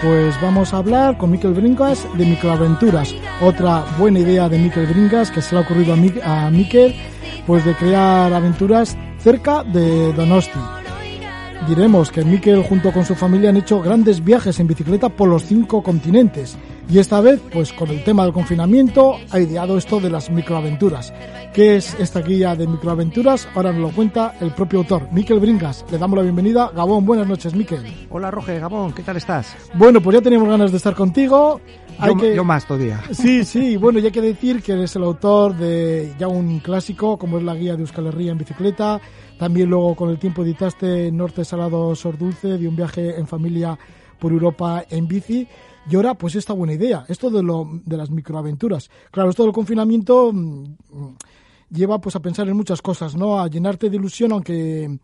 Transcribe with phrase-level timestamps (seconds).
[0.00, 3.12] Pues vamos a hablar con Miquel Bringas de microaventuras.
[3.42, 6.94] Otra buena idea de Miquel Bringas que se le ha ocurrido a, a Miquel,
[7.48, 10.60] pues de crear aventuras cerca de Donosti.
[11.66, 15.42] Diremos que Miquel junto con su familia han hecho grandes viajes en bicicleta por los
[15.42, 16.56] cinco continentes
[16.88, 21.12] y esta vez, pues con el tema del confinamiento, ha ideado esto de las microaventuras.
[21.52, 23.48] ¿Qué es esta guía de microaventuras?
[23.54, 25.84] Ahora nos lo cuenta el propio autor, Miquel Bringas.
[25.90, 26.70] Le damos la bienvenida.
[26.74, 27.82] Gabón, buenas noches, Miquel.
[28.10, 29.54] Hola, Roge, Gabón, ¿qué tal estás?
[29.74, 31.60] Bueno, pues ya teníamos ganas de estar contigo.
[31.98, 32.34] Hay yo, que...
[32.34, 33.02] yo, más todavía.
[33.10, 37.18] Sí, sí, bueno, ya hay que decir que eres el autor de ya un clásico,
[37.18, 39.00] como es la guía de Euskal Herria en bicicleta.
[39.38, 43.78] También luego con el tiempo editaste Norte Salado Sor Dulce, de un viaje en familia
[44.18, 45.46] por Europa en bici.
[45.90, 48.90] Y ahora, pues esta buena idea, esto de, lo, de las microaventuras.
[49.10, 50.76] Claro, esto del confinamiento mmm,
[51.70, 53.40] lleva pues a pensar en muchas cosas, ¿no?
[53.40, 54.98] A llenarte de ilusión, aunque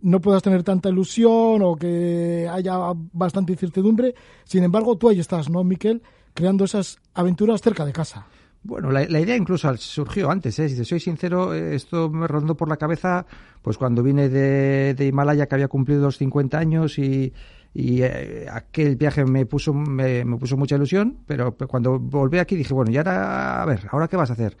[0.00, 2.76] no puedas tener tanta ilusión o que haya
[3.12, 4.14] bastante incertidumbre.
[4.44, 6.02] Sin embargo, tú ahí estás, ¿no, Miquel?
[6.32, 8.26] Creando esas aventuras cerca de casa.
[8.64, 10.68] Bueno, la, idea incluso surgió antes, ¿eh?
[10.68, 13.26] si te soy sincero, esto me rondó por la cabeza
[13.60, 17.32] pues cuando vine de, de Himalaya que había cumplido los 50 años y,
[17.74, 22.56] y eh, aquel viaje me puso me, me, puso mucha ilusión, pero cuando volví aquí
[22.56, 24.56] dije, bueno, y ahora, a ver, ¿ahora qué vas a hacer?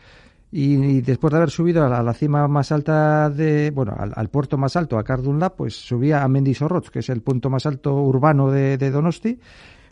[0.54, 4.76] Y, después de haber subido a la, cima más alta de, bueno, al, puerto más
[4.76, 8.76] alto, a Cardunla, pues subía a Mendisorroz, que es el punto más alto urbano de,
[8.90, 9.38] Donosti.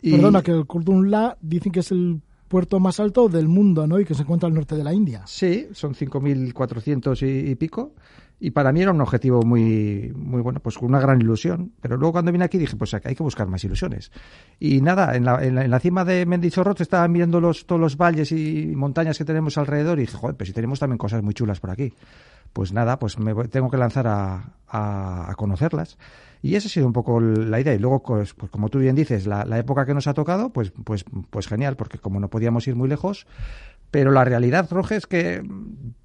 [0.03, 0.65] Perdona, que el
[1.41, 3.99] dicen que es el puerto más alto del mundo, ¿no?
[3.99, 5.23] Y que se encuentra al norte de la India.
[5.25, 7.93] Sí, son 5.400 y, y pico
[8.43, 11.73] y para mí era un objetivo muy, muy bueno, pues con una gran ilusión.
[11.79, 14.11] Pero luego cuando vine aquí dije, pues hay que buscar más ilusiones.
[14.59, 17.79] Y nada, en la, en la, en la cima de Mendizorroz estaba mirando los, todos
[17.79, 21.21] los valles y montañas que tenemos alrededor y dije, joder, pues si tenemos también cosas
[21.21, 21.93] muy chulas por aquí.
[22.53, 25.97] Pues nada, pues me tengo que lanzar a, a, conocerlas.
[26.41, 27.73] Y esa ha sido un poco la idea.
[27.73, 30.71] Y luego, pues, pues como tú bien dices, la, época que nos ha tocado, pues,
[30.83, 33.27] pues, pues genial, porque como no podíamos ir muy lejos,
[33.91, 35.43] pero la realidad, Roge, es que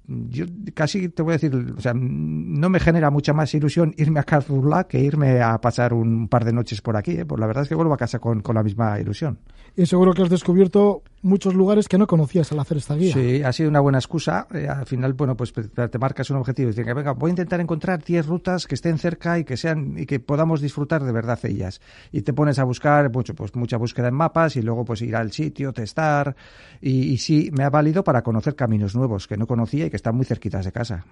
[0.07, 4.19] yo casi te voy a decir, o sea, no me genera mucha más ilusión irme
[4.19, 7.11] a Cazurla que irme a pasar un par de noches por aquí.
[7.11, 7.25] ¿eh?
[7.25, 9.39] Pues la verdad es que vuelvo a casa con, con la misma ilusión.
[9.75, 13.13] Y seguro que has descubierto muchos lugares que no conocías al hacer esta guía.
[13.13, 14.47] Sí, ha sido una buena excusa.
[14.53, 16.67] Eh, al final, bueno, pues te marcas un objetivo.
[16.67, 19.97] Decir que venga, voy a intentar encontrar 10 rutas que estén cerca y que sean
[19.97, 21.81] y que podamos disfrutar de verdad ellas.
[22.11, 25.15] Y te pones a buscar mucho, pues mucha búsqueda en mapas y luego pues ir
[25.15, 26.35] al sitio, testar.
[26.81, 29.95] Y, y sí, me ha valido para conocer caminos nuevos que no conocía y que
[29.95, 31.05] están muy cerquitas de casa.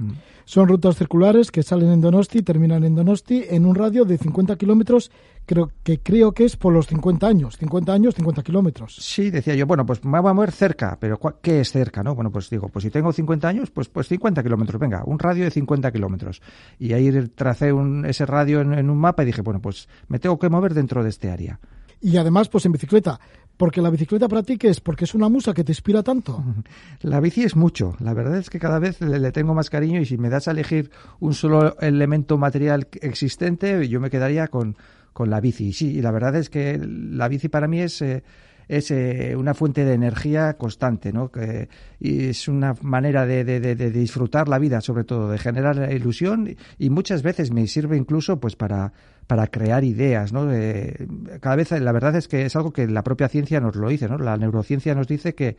[0.46, 4.56] Son rutas circulares que salen en Donosti, terminan en Donosti, en un radio de 50
[4.58, 5.12] kilómetros,
[5.46, 7.58] creo que creo que es por los 50 años.
[7.58, 8.96] 50 años, 50 kilómetros.
[8.96, 12.04] Sí, decía yo, bueno, pues me voy a mover cerca, pero ¿qué es cerca?
[12.04, 15.20] no Bueno, pues digo, pues si tengo 50 años, pues, pues 50 kilómetros, venga, un
[15.20, 16.42] radio de 50 kilómetros.
[16.80, 20.20] Y ahí tracé un, ese radio en, en un mapa y dije, bueno, pues me
[20.20, 21.60] tengo que mover dentro de este área.
[22.02, 23.20] Y además, pues en bicicleta
[23.58, 24.82] porque la bicicleta para ti, ¿qué es?
[24.82, 26.44] Porque es una musa que te inspira tanto.
[27.02, 27.96] La bici es mucho.
[28.00, 30.48] La verdad es que cada vez le, le, tengo más cariño y si me das
[30.48, 34.76] a elegir un solo elemento material existente, yo me quedaría con,
[35.16, 35.72] con la bici.
[35.72, 38.02] Sí, y la verdad es que la bici para mí es...
[38.02, 38.22] Eh,
[38.68, 41.30] es eh, una fuente de energía constante, ¿no?
[41.30, 45.38] Que, y es una manera de, de, de, de, disfrutar la vida, sobre todo, de
[45.38, 48.92] generar ilusión y muchas veces me sirve incluso pues para,
[49.28, 50.52] para crear ideas, ¿no?
[50.52, 51.08] Eh,
[51.42, 54.10] cada vez la verdad es que es algo que la propia ciencia nos lo dice,
[54.10, 54.18] ¿no?
[54.18, 55.58] La neurociencia nos dice que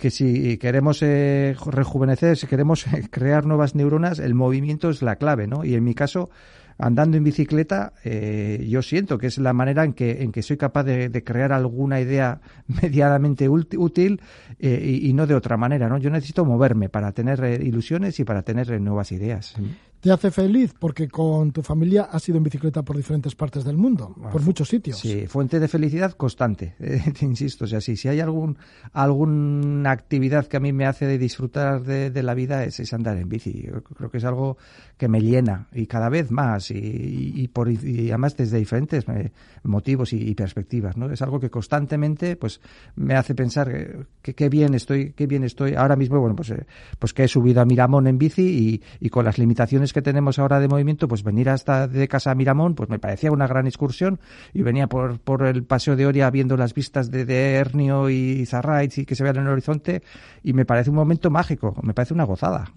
[0.00, 5.46] que si queremos eh, rejuvenecer, si queremos crear nuevas neuronas, el movimiento es la clave,
[5.46, 5.64] ¿no?
[5.64, 6.30] Y en mi caso,
[6.80, 10.56] andando en bicicleta, eh, yo siento que es la manera en que, en que soy
[10.56, 12.40] capaz de, de crear alguna idea
[12.82, 14.20] medianamente útil
[14.58, 15.98] eh, y, no de otra manera, ¿no?
[15.98, 19.54] Yo necesito moverme para tener eh, ilusiones y para tener eh, nuevas ideas.
[20.00, 20.74] ¿Te hace feliz?
[20.78, 24.66] Porque con tu familia has ido en bicicleta por diferentes partes del mundo, por muchos
[24.66, 24.98] sitios.
[24.98, 26.74] Sí, fuente de felicidad constante,
[27.18, 27.66] te insisto.
[27.66, 28.56] O sea, si, si hay algún,
[28.94, 32.94] alguna actividad que a mí me hace de disfrutar de, de la vida es, es,
[32.94, 33.66] andar en bici.
[33.66, 34.56] Yo creo que es algo
[34.96, 39.06] que me llena y cada vez más y, y, y por, y además desde diferentes
[39.08, 39.32] eh,
[39.64, 40.96] motivos y, perspectivas.
[40.96, 41.12] ¿no?
[41.12, 42.62] Es algo que constantemente pues,
[42.96, 45.74] me hace pensar que qué bien estoy, qué bien estoy.
[45.74, 46.64] Ahora mismo, bueno, pues, eh,
[46.98, 50.38] pues que he subido a Miramón en bici y, y con las limitaciones que tenemos
[50.38, 54.20] ahora de movimiento, pues venir hasta de casa Miramón, pues me parecía una gran excursión
[54.52, 58.46] y venía por, por el paseo de Oria viendo las vistas de, de Hernio y
[58.46, 60.02] Zarraitz y que se vean en el horizonte
[60.42, 62.72] y me parece un momento mágico, me parece una gozada.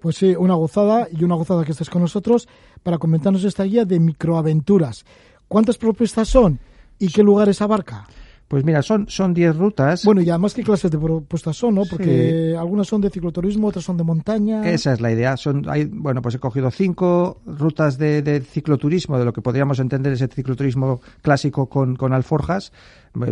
[0.00, 2.48] Pues sí, una gozada y una gozada que estés con nosotros
[2.82, 5.04] para comentarnos esta guía de microaventuras.
[5.48, 6.60] ¿Cuántas propuestas son
[6.98, 8.06] y qué lugares abarca?
[8.48, 10.04] Pues mira, son son 10 rutas.
[10.06, 11.82] Bueno, y además qué clases de propuestas son, ¿no?
[11.84, 12.56] Porque sí.
[12.56, 14.66] algunas son de cicloturismo, otras son de montaña.
[14.66, 15.36] Esa es la idea.
[15.36, 19.80] Son hay, bueno, pues he cogido cinco rutas de, de cicloturismo, de lo que podríamos
[19.80, 22.72] entender ese cicloturismo clásico con, con alforjas,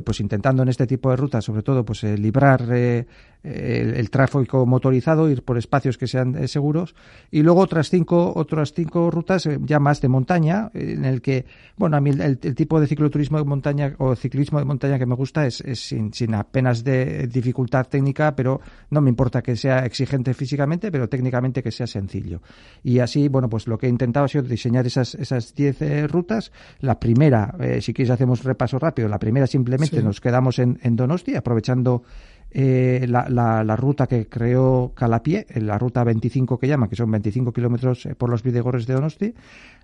[0.04, 5.42] pues intentando en este tipo de rutas, sobre todo, pues librar el, tráfico motorizado, ir
[5.42, 6.94] por espacios que sean seguros,
[7.30, 11.46] y luego otras cinco, otras cinco rutas ya más de montaña, en el que,
[11.76, 15.14] bueno, a mí el, tipo de cicloturismo de montaña o ciclismo de montaña que me
[15.14, 20.34] gusta es, sin, sin apenas de dificultad técnica, pero no me importa que sea exigente
[20.34, 22.40] físicamente, pero técnicamente que sea sencillo.
[22.82, 26.06] Y así, bueno, pues lo que he intentado ha sido diseñar esas, esas diez eh,
[26.06, 26.52] rutas.
[26.80, 30.96] La primera, eh, si quieres hacemos repaso rápido, la primera simplemente nos quedamos en, en
[30.96, 32.02] Donosti, aprovechando
[32.50, 37.52] eh, la, la, ruta que creó Calapié, la ruta 25 que llama, que son 25
[37.52, 39.34] kilómetros por los Videgores de Donosti.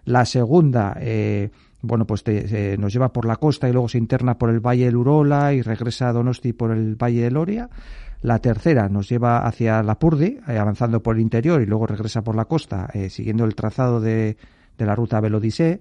[0.04, 0.96] La segunda,
[1.82, 2.24] bueno, pues
[2.78, 5.62] nos lleva por la costa y luego se interna por el Valle del Urola y
[5.62, 7.68] regresa a Donosti por el Valle de Loria.
[8.22, 12.22] La tercera nos lleva hacia la Purdi, eh, avanzando por el interior y luego regresa
[12.22, 14.36] por la costa, eh, siguiendo el trazado de,
[14.78, 15.80] la ruta Velodisé.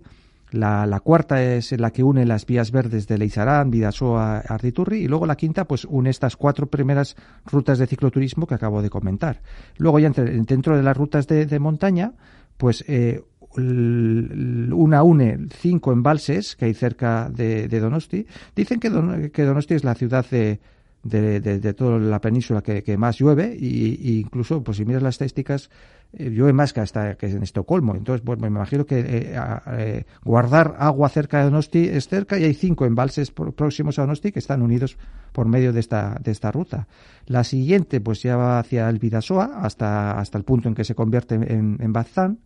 [0.52, 5.08] La, la, cuarta es la que une las vías verdes de Leizarán, Vidasoa, Arditurri y
[5.08, 7.16] luego la quinta pues une estas cuatro primeras
[7.46, 9.42] rutas de cicloturismo que acabo de comentar.
[9.78, 12.14] Luego ya dentro de las rutas de, montaña
[12.58, 13.24] pues eh,
[13.58, 18.26] una une cinco embalses que hay cerca de, Donosti.
[18.56, 20.60] Dicen que, que Donosti es la ciudad de,
[21.04, 25.70] de, de, toda la península que, más llueve y, incluso pues si miras las estadísticas
[26.14, 27.96] eh, llueve más que hasta que en Estocolmo.
[27.96, 32.44] Entonces pues me imagino que eh, eh, guardar agua cerca de Donosti es cerca y
[32.44, 34.98] hay cinco embalses próximos a Donosti que están unidos
[35.32, 36.88] por medio de esta de esta ruta.
[37.26, 40.96] La siguiente pues ya va hacia el Vidasoa hasta hasta el punto en que se
[40.96, 42.40] convierte en, en Bazán.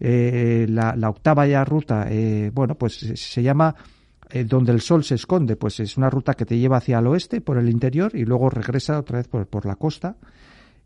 [0.00, 2.08] La, la, octava ya ruta
[2.52, 3.76] bueno pues se llama
[4.32, 7.06] eh, donde el sol se esconde, pues es una ruta que te lleva hacia el
[7.06, 10.16] oeste por el interior y luego regresa otra vez por, por la costa.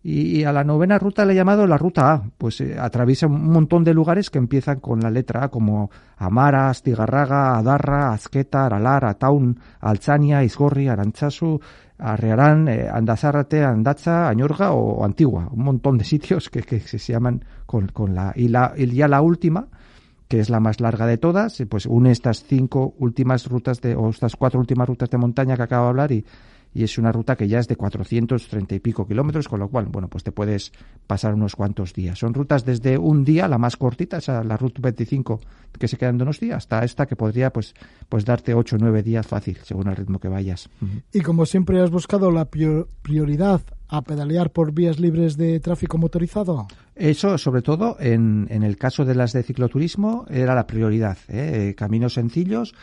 [0.02, 3.50] Y, a la novena ruta le he llamado la ruta A, pues eh, atraviesa un
[3.50, 9.04] montón de lugares que empiezan con la letra A, como Amara, Astigarraga, Adarra, Azqueta, Aralar,
[9.04, 11.58] Ataun, Alzania, Isgorri, Arantzazu,
[11.98, 15.48] Arrearán, eh, Andazárate, Andacha, Añorga o Antigua.
[15.50, 18.32] Un montón de sitios que, que se llaman con, con la...
[18.36, 19.66] Y, la, y ya la última,
[20.28, 24.10] que es la más larga de todas, pues une estas cinco últimas rutas de, o
[24.10, 26.24] estas cuatro últimas rutas de montaña que acabo de hablar y,
[26.76, 29.86] y es una ruta que ya es de 430 y pico kilómetros, con lo cual,
[29.86, 30.72] bueno, pues te puedes
[31.06, 32.18] pasar unos cuantos días.
[32.18, 35.40] Son rutas desde un día, la más cortita, esa, la ruta 25
[35.78, 37.74] que se queda en días, hasta esta que podría, pues,
[38.10, 40.68] pues darte 8 o 9 días fácil, según el ritmo que vayas.
[41.14, 46.66] Y como siempre has buscado la prioridad a pedalear por vías libres de tráfico motorizado?
[46.94, 51.18] Eso, sobre todo, en, en el caso de las de cicloturismo, era la prioridad.
[51.28, 51.74] ¿eh?
[51.76, 52.74] Caminos sencillos,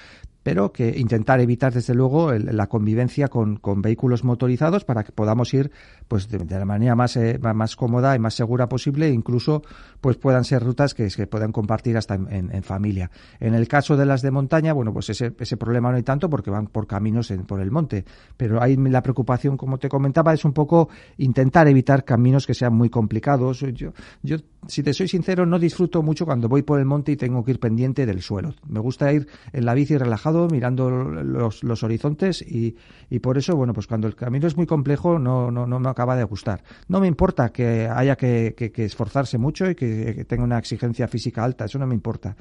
[0.44, 5.54] pero que intentar evitar desde luego la convivencia con, con, vehículos motorizados para que podamos
[5.54, 5.72] ir
[6.08, 9.64] pues de, la manera más, eh, más cómoda y más segura posible e incluso
[10.02, 13.10] pues puedan ser rutas que se puedan compartir hasta en, en, familia.
[13.40, 16.30] En el caso de las de montaña, bueno, pues ese, ese problema no hay tanto
[16.30, 18.06] porque van por caminos en, por el monte,
[18.36, 22.74] pero ahí la preocupación, como te comentaba, es un poco intentar evitar caminos que sean
[22.74, 23.62] muy complicados.
[23.74, 24.38] Yo, yo
[24.68, 27.52] si te soy sincero, no disfruto mucho cuando voy por el monte y tengo que
[27.52, 28.54] ir pendiente del suelo.
[28.68, 32.76] Me gusta ir en la bici relajado, mirando los, los horizontes y,
[33.10, 35.90] y, por eso, bueno, pues cuando el camino es muy complejo no, no, no me
[35.90, 36.64] acaba de gustar.
[36.88, 41.44] No me importa que haya que, que, esforzarse mucho y que tenga una exigencia física
[41.44, 42.36] alta, eso no me importa.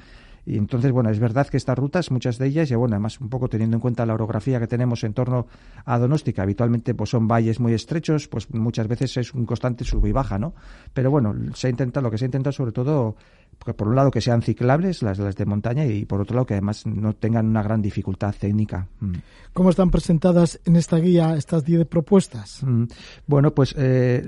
[0.45, 3.29] Y entonces, bueno, es verdad que estas rutas, muchas de ellas, y bueno, además un
[3.29, 5.47] poco teniendo en cuenta la orografía que tenemos en torno
[5.85, 9.85] a Donosti, que habitualmente pues son valles muy estrechos, pues muchas veces es un constante
[9.85, 10.53] sub y baja, ¿no?
[10.93, 13.15] Pero bueno, se intenta, lo que se intenta sobre todo,
[13.57, 16.55] por un lado que sean ciclables las, las de montaña y por otro lado que
[16.55, 18.87] además no tengan una gran dificultad técnica.
[18.99, 19.13] Mm.
[19.53, 22.63] ¿Cómo están presentadas en esta guía estas 10 propuestas?
[22.63, 22.85] Mm.
[23.27, 24.21] Bueno, pues eh,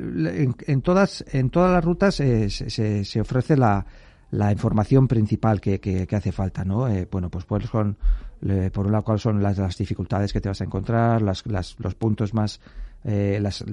[0.68, 3.86] en, todas, en todas las rutas eh, se, se ofrece la
[4.32, 6.88] la información principal que, que, hace falta, ¿no?
[6.88, 7.98] Eh, bueno, pues, pues son,
[8.74, 11.96] por un lado, cuáles son las, dificultades que te vas a encontrar, las, las, los
[11.96, 12.60] puntos más,
[13.04, 13.64] eh, las,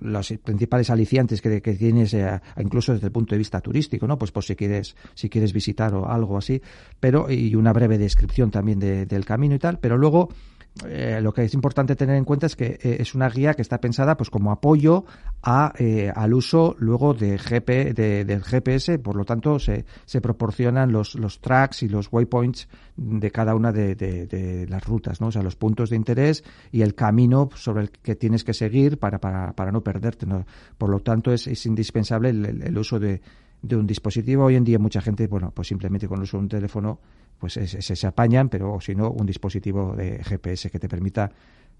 [0.00, 4.16] los principales aliciantes que, que tienes eh, incluso desde el punto de vista turístico no
[4.18, 6.60] pues pues si quieres si quieres visitar o algo así.
[7.00, 9.78] Pero y una breve descripción también del camino y tal.
[9.78, 10.28] Pero luego
[10.86, 13.62] eh, lo que es importante tener en cuenta es que eh, es una guía que
[13.62, 15.04] está pensada pues como apoyo
[15.46, 20.22] a, eh, al uso luego de GP, de, del GPS, por lo tanto se, se
[20.22, 25.26] proporcionan los, los tracks y los waypoints de cada una de, de, las rutas, ¿no?
[25.26, 28.98] o sea, los puntos de interés y el camino sobre el que tienes que seguir
[28.98, 30.24] para, para, para no perderte.
[30.24, 30.46] ¿no?
[30.78, 33.20] Por lo tanto, es, es indispensable el uso de,
[33.64, 34.44] de un dispositivo.
[34.44, 37.00] Hoy en día mucha gente, bueno, pues simplemente con el uso de un teléfono,
[37.38, 41.30] pues se, se apañan, pero si no, un dispositivo de GPS que te permita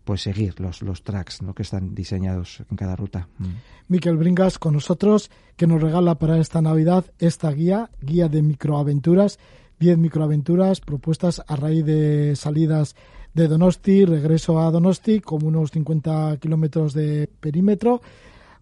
[0.04, 1.54] pues seguir los, los tracks ¿no?
[1.54, 3.28] que están diseñados en cada ruta.
[3.38, 3.46] Mm.
[3.88, 9.38] Miquel Bringas con nosotros, que nos regala para esta Navidad esta guía, guía de microaventuras,
[9.80, 12.94] 10 microaventuras propuestas a raíz de salidas
[13.34, 18.00] de Donosti, regreso a Donosti, como unos 50 kilómetros de perímetro.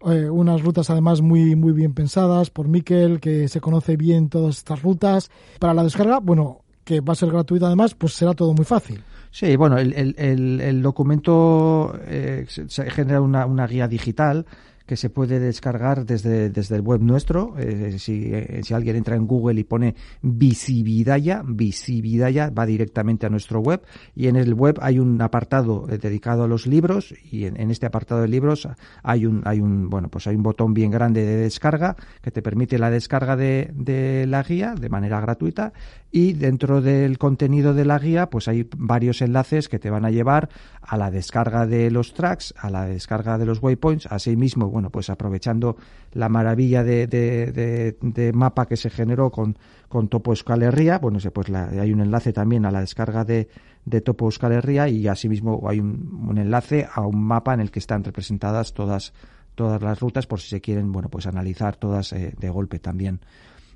[0.04, 4.58] Eh, unas rutas además muy, muy bien pensadas por Miquel, que se conoce bien todas
[4.58, 5.30] estas rutas.
[5.61, 9.04] Para la descarga, bueno, que va a ser gratuita además, pues será todo muy fácil.
[9.32, 14.44] Sí, bueno, el, el, el, documento eh, se genera una, una guía digital
[14.92, 17.54] que se puede descargar desde, desde el web nuestro.
[17.56, 23.30] Eh, si, eh, si, alguien entra en Google y pone Visividaya, Visividaya va directamente a
[23.30, 23.80] nuestro web.
[24.14, 27.14] Y en el web hay un apartado eh, dedicado a los libros.
[27.30, 28.68] Y en, este apartado de libros
[29.02, 32.42] hay un, hay un, bueno, pues hay un botón bien grande de descarga que te
[32.42, 35.72] permite la descarga de, de la guía de manera gratuita.
[36.11, 40.11] Y dentro del contenido de la guía pues hay varios enlaces que te van a
[40.11, 40.50] llevar
[40.82, 45.10] a la descarga de los tracks, a la descarga de los waypoints, asimismo bueno, pues
[45.10, 45.76] aprovechando
[46.12, 49.56] la maravilla de, de, mapa que se generó con,
[49.88, 50.60] con Topo Euskal
[51.00, 53.48] bueno, pues hay un enlace también a la descarga de,
[53.84, 54.52] de Topo Euskal
[54.90, 59.12] y asimismo hay un, enlace a un mapa en el que están representadas todas
[59.54, 63.20] todas las rutas por si se quieren, bueno, pues analizar todas eh, de golpe también.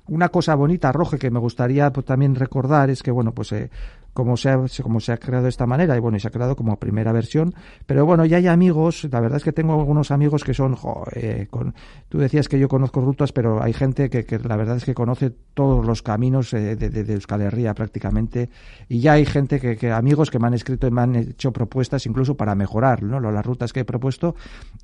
[0.07, 3.69] Una cosa bonita, Roge, que me gustaría pues, también recordar es que, bueno, pues eh,
[4.17, 6.31] como se, ha, como se ha creado de esta manera y bueno, y se ha
[6.31, 7.53] creado como primera versión.
[7.85, 10.75] Pero bueno, ya hay amigos, la verdad es que tengo algunos amigos que son,
[11.13, 11.75] eh, con,
[12.09, 14.95] tú decías que yo conozco rutas, pero hay gente que, que la verdad es que
[14.95, 18.49] conoce todos los caminos eh, de, de, de, Euskal Herria prácticamente
[18.89, 21.51] y ya hay gente que, que, amigos que me han escrito y me han hecho
[21.51, 23.19] propuestas incluso para mejorar ¿no?
[23.19, 24.35] las rutas que he propuesto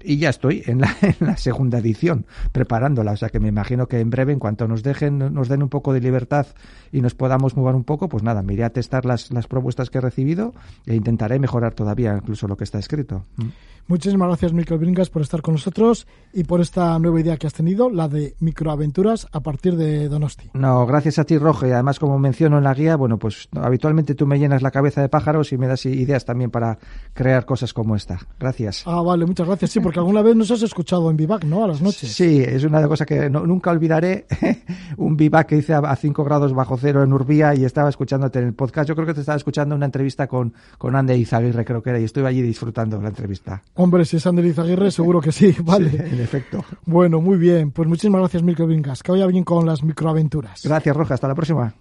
[0.04, 3.88] y ya estoy en la, en la segunda edición preparándola, o sea que me imagino
[3.88, 6.46] que en breve, en cuanto nos dejen, nos den un poco de libertad
[6.92, 9.89] y nos podamos mover un poco, pues nada, me iré a testar las las, propuestas
[9.89, 10.53] que he recibido
[10.86, 13.25] e intentaré mejorar todavía incluso lo que está escrito.
[13.38, 13.50] Mm.
[13.88, 17.53] Muchísimas gracias, Michael Bringas, por estar con nosotros y por esta nueva idea que has
[17.53, 20.51] tenido, la de microaventuras a partir de Donosti.
[20.53, 21.68] No, gracias a ti, Roge.
[21.68, 25.01] Y además, como menciono en la guía, bueno, pues habitualmente tú me llenas la cabeza
[25.01, 26.80] de pájaros y me das ideas también para
[27.13, 28.20] crear cosas como esta.
[28.39, 28.84] Gracias.
[28.86, 29.72] Ah, vale, muchas gracias.
[29.72, 31.65] Sí, porque alguna vez nos has escuchado en Vivac, ¿no?
[31.65, 32.10] A las noches.
[32.13, 34.27] Sí, es una cosa que nunca olvidaré.
[34.98, 38.46] un Vivac que hice a 5 grados bajo cero en Urbía y estaba escuchándote en
[38.46, 38.88] el podcast.
[38.88, 42.00] Yo creo que te estaba escuchando una entrevista con, con Ande Izaguirre, creo que era,
[42.00, 43.62] y estuve allí disfrutando la entrevista.
[43.75, 45.89] Hombre, si es Ander Izaguirre, seguro que sí, vale.
[45.89, 46.63] en efecto.
[46.86, 47.72] Bueno, muy bien.
[47.72, 49.03] Pues muchísimas gracias, Vingas.
[49.03, 50.62] Que vaya bien con las microaventuras.
[50.63, 51.13] Gracias, Roja.
[51.13, 51.74] Hasta la próxima.